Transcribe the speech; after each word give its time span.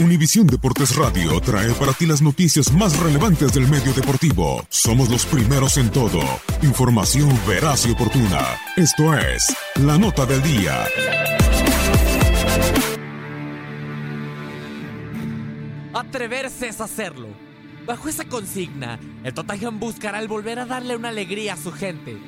Univisión 0.00 0.46
Deportes 0.46 0.94
Radio 0.94 1.40
trae 1.40 1.72
para 1.72 1.92
ti 1.92 2.06
las 2.06 2.22
noticias 2.22 2.72
más 2.72 2.96
relevantes 3.00 3.52
del 3.52 3.66
medio 3.68 3.92
deportivo. 3.92 4.64
Somos 4.68 5.08
los 5.08 5.26
primeros 5.26 5.76
en 5.76 5.90
todo. 5.90 6.20
Información 6.62 7.28
veraz 7.48 7.84
y 7.86 7.90
oportuna. 7.90 8.40
Esto 8.76 9.12
es 9.18 9.44
La 9.74 9.98
Nota 9.98 10.24
del 10.24 10.40
Día. 10.42 10.86
Atreverse 15.92 16.68
es 16.68 16.80
hacerlo. 16.80 17.26
Bajo 17.84 18.08
esa 18.08 18.24
consigna, 18.24 19.00
el 19.24 19.34
Tottenham 19.34 19.80
buscará 19.80 20.20
el 20.20 20.28
volver 20.28 20.60
a 20.60 20.66
darle 20.66 20.94
una 20.94 21.08
alegría 21.08 21.54
a 21.54 21.56
su 21.56 21.72
gente. 21.72 22.18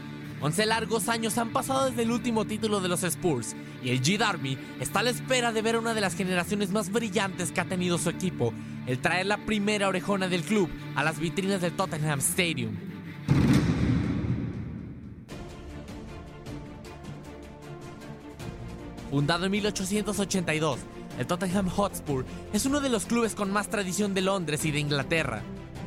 Once 0.42 0.64
largos 0.64 1.10
años 1.10 1.36
han 1.36 1.52
pasado 1.52 1.90
desde 1.90 2.02
el 2.02 2.10
último 2.10 2.46
título 2.46 2.80
de 2.80 2.88
los 2.88 3.02
Spurs 3.02 3.54
y 3.82 3.90
el 3.90 4.00
G-Darmy 4.00 4.56
está 4.80 5.00
a 5.00 5.02
la 5.02 5.10
espera 5.10 5.52
de 5.52 5.60
ver 5.60 5.76
una 5.76 5.92
de 5.92 6.00
las 6.00 6.14
generaciones 6.14 6.70
más 6.70 6.90
brillantes 6.90 7.52
que 7.52 7.60
ha 7.60 7.66
tenido 7.66 7.98
su 7.98 8.08
equipo, 8.08 8.54
el 8.86 9.00
traer 9.00 9.26
la 9.26 9.36
primera 9.44 9.88
orejona 9.88 10.28
del 10.28 10.42
club 10.42 10.70
a 10.96 11.04
las 11.04 11.18
vitrinas 11.18 11.60
del 11.60 11.76
Tottenham 11.76 12.20
Stadium. 12.20 12.74
Fundado 19.10 19.44
en 19.44 19.50
1882, 19.50 20.78
el 21.18 21.26
Tottenham 21.26 21.68
Hotspur 21.68 22.24
es 22.54 22.64
uno 22.64 22.80
de 22.80 22.88
los 22.88 23.04
clubes 23.04 23.34
con 23.34 23.50
más 23.50 23.68
tradición 23.68 24.14
de 24.14 24.22
Londres 24.22 24.64
y 24.64 24.70
de 24.70 24.78
Inglaterra. 24.78 25.42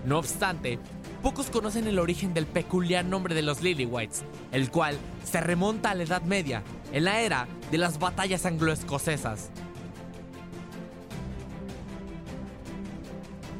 No 0.05 0.19
obstante, 0.19 0.77
pocos 1.23 1.49
conocen 1.49 1.87
el 1.87 1.99
origen 1.99 2.33
del 2.33 2.45
peculiar 2.45 3.05
nombre 3.05 3.33
de 3.33 3.41
los 3.41 3.61
Lillywhites, 3.61 4.23
el 4.51 4.69
cual 4.69 4.97
se 5.23 5.39
remonta 5.39 5.91
a 5.91 5.95
la 5.95 6.03
Edad 6.03 6.21
Media, 6.23 6.63
en 6.91 7.05
la 7.05 7.21
era 7.21 7.47
de 7.71 7.77
las 7.77 7.97
batallas 7.97 8.45
anglo-escocesas. 8.45 9.49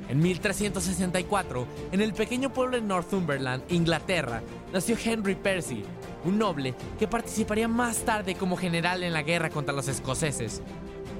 En 0.09 0.19
1364, 0.19 1.65
en 1.93 2.01
el 2.01 2.13
pequeño 2.13 2.51
pueblo 2.51 2.75
de 2.75 2.83
Northumberland, 2.83 3.63
Inglaterra, 3.69 4.43
nació 4.73 4.97
Henry 5.01 5.35
Percy, 5.35 5.83
un 6.25 6.37
noble 6.37 6.75
que 6.99 7.07
participaría 7.07 7.69
más 7.69 7.99
tarde 7.99 8.35
como 8.35 8.57
general 8.57 9.03
en 9.03 9.13
la 9.13 9.23
guerra 9.23 9.49
contra 9.49 9.73
los 9.73 9.87
escoceses. 9.87 10.61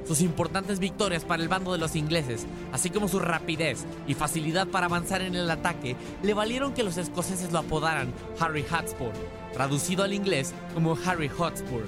Sus 0.06 0.22
importantes 0.22 0.80
victorias 0.80 1.24
para 1.24 1.41
el 1.41 1.47
bando 1.47 1.72
de 1.72 1.78
los 1.78 1.96
ingleses, 1.96 2.46
así 2.74 2.90
como 2.90 3.08
su 3.08 3.19
rapidez 3.19 3.86
y 4.06 4.14
facilidad 4.14 4.68
para 4.68 4.88
avanzar 4.88 5.22
en 5.22 5.36
el 5.36 5.50
ataque, 5.50 5.96
le 6.22 6.34
valieron 6.34 6.74
que 6.74 6.84
los 6.84 6.97
escoceses 6.97 7.53
lo 7.53 7.59
apodaran 7.59 8.14
Harry 8.40 8.64
Hotspur, 8.64 9.14
traducido 9.53 10.03
al 10.03 10.14
inglés 10.14 10.53
como 10.74 10.97
Harry 11.06 11.30
Hotspur, 11.30 11.84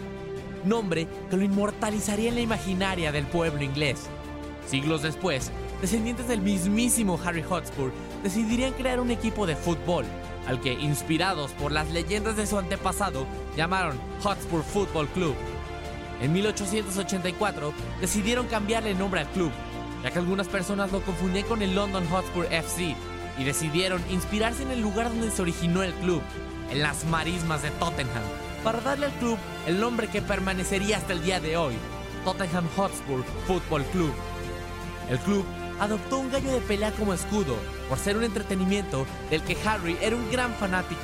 nombre 0.64 1.08
que 1.30 1.36
lo 1.36 1.44
inmortalizaría 1.44 2.30
en 2.30 2.36
la 2.36 2.42
imaginaria 2.42 3.12
del 3.12 3.26
pueblo 3.26 3.62
inglés. 3.62 4.08
Siglos 4.66 5.02
después, 5.02 5.52
descendientes 5.82 6.28
del 6.30 6.42
mismísimo 6.42 7.20
Harry 7.24 7.44
Hotspur 7.44 7.92
decidirían 8.24 8.74
crear 8.74 9.02
un 9.02 9.12
equipo 9.12 9.46
de 9.46 9.58
fútbol, 9.58 10.06
al 10.48 10.62
que, 10.62 10.74
inspirados 10.74 11.52
por 11.52 11.72
las 11.72 11.92
leyendas 11.92 12.38
de 12.38 12.48
su 12.48 12.58
antepasado, 12.58 13.26
llamaron 13.58 14.00
Hotspur 14.24 14.64
Football 14.64 15.08
Club. 15.10 15.36
En 16.22 16.32
1884 16.34 17.74
decidieron 18.00 18.48
cambiarle 18.48 18.92
el 18.92 18.98
nombre 18.98 19.22
al 19.22 19.30
club, 19.30 19.52
ya 20.04 20.12
que 20.12 20.20
algunas 20.20 20.48
personas 20.48 20.92
lo 20.92 21.02
confundían 21.02 21.46
con 21.46 21.62
el 21.62 21.76
London 21.76 22.08
Hotspur 22.08 22.46
FC 22.52 22.96
y 23.38 23.44
decidieron 23.44 24.02
inspirarse 24.10 24.64
en 24.64 24.72
el 24.72 24.82
lugar 24.82 25.10
donde 25.10 25.32
se 25.32 25.42
originó 25.42 25.84
el 25.84 25.94
club, 25.96 26.22
en 26.72 26.82
las 26.82 27.06
marismas 27.06 27.62
de 27.62 27.72
Tottenham, 27.72 28.24
para 28.64 28.80
darle 28.82 29.08
al 29.08 29.12
club 29.14 29.38
el 29.68 29.80
nombre 29.80 30.08
que 30.08 30.22
permanecería 30.22 30.98
hasta 30.98 31.14
el 31.14 31.22
día 31.22 31.40
de 31.40 31.58
hoy, 31.58 31.76
Tottenham 32.24 32.68
Hotspur 32.76 33.24
Football 33.46 33.84
Club. 33.86 34.14
El 35.10 35.20
club 35.20 35.46
adoptó 35.80 36.20
un 36.20 36.32
gallo 36.32 36.52
de 36.52 36.62
pelea 36.62 36.92
como 36.92 37.14
escudo, 37.14 37.58
por 37.90 38.00
ser 38.00 38.18
un 38.18 38.24
entretenimiento 38.24 39.06
del 39.30 39.42
que 39.44 39.58
Harry 39.66 39.98
era 40.02 40.16
un 40.16 40.32
gran 40.32 40.54
fanático, 40.56 41.02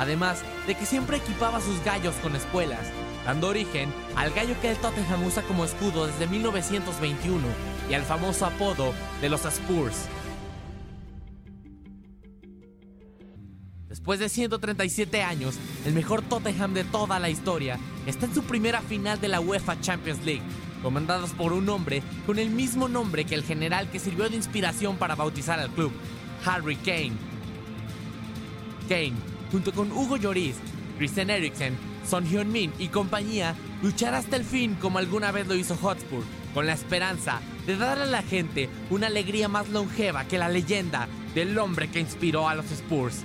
además 0.00 0.42
de 0.66 0.74
que 0.74 0.86
siempre 0.86 1.18
equipaba 1.18 1.60
sus 1.60 1.84
gallos 1.84 2.14
con 2.22 2.34
espuelas, 2.34 2.86
dando 3.26 3.48
origen 3.48 3.92
al 4.16 4.30
gallo 4.30 4.58
que 4.62 4.70
el 4.70 4.78
Tottenham 4.78 5.24
usa 5.24 5.42
como 5.42 5.66
escudo 5.66 6.06
desde 6.06 6.26
1921 6.26 7.46
y 7.90 7.92
al 7.92 8.02
famoso 8.02 8.46
apodo 8.46 8.94
de 9.20 9.28
los 9.28 9.44
Spurs. 9.44 10.06
Después 13.90 14.18
de 14.20 14.30
137 14.30 15.22
años, 15.22 15.56
el 15.84 15.92
mejor 15.92 16.22
Tottenham 16.22 16.72
de 16.72 16.84
toda 16.84 17.18
la 17.18 17.28
historia 17.28 17.78
está 18.06 18.24
en 18.24 18.34
su 18.34 18.42
primera 18.44 18.80
final 18.80 19.20
de 19.20 19.28
la 19.28 19.40
UEFA 19.40 19.82
Champions 19.82 20.24
League, 20.24 20.42
comandados 20.82 21.32
por 21.32 21.52
un 21.52 21.68
hombre 21.68 22.02
con 22.24 22.38
el 22.38 22.48
mismo 22.48 22.88
nombre 22.88 23.26
que 23.26 23.34
el 23.34 23.44
general 23.44 23.90
que 23.90 23.98
sirvió 23.98 24.30
de 24.30 24.36
inspiración 24.36 24.96
para 24.96 25.14
bautizar 25.14 25.60
al 25.60 25.68
club, 25.68 25.92
Harry 26.46 26.76
Kane. 26.76 27.12
Kane, 28.88 29.29
junto 29.50 29.72
con 29.72 29.90
Hugo 29.92 30.16
Lloris, 30.16 30.56
Christian 30.98 31.30
Eriksen, 31.30 31.76
Son 32.08 32.26
Heung-min 32.26 32.72
y 32.78 32.88
compañía, 32.88 33.54
luchará 33.82 34.18
hasta 34.18 34.36
el 34.36 34.44
fin 34.44 34.74
como 34.74 34.98
alguna 34.98 35.32
vez 35.32 35.46
lo 35.46 35.54
hizo 35.54 35.76
Hotspur, 35.76 36.22
con 36.54 36.66
la 36.66 36.72
esperanza 36.72 37.40
de 37.66 37.76
darle 37.76 38.04
a 38.04 38.06
la 38.06 38.22
gente 38.22 38.68
una 38.90 39.06
alegría 39.06 39.48
más 39.48 39.68
longeva 39.68 40.24
que 40.24 40.38
la 40.38 40.48
leyenda 40.48 41.08
del 41.34 41.58
hombre 41.58 41.90
que 41.90 42.00
inspiró 42.00 42.48
a 42.48 42.54
los 42.54 42.70
Spurs. 42.70 43.24